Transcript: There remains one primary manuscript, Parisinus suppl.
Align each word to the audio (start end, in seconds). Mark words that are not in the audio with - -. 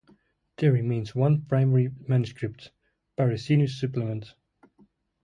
There 0.57 0.71
remains 0.71 1.13
one 1.13 1.43
primary 1.43 1.91
manuscript, 2.07 2.71
Parisinus 3.19 3.79
suppl. 3.79 4.23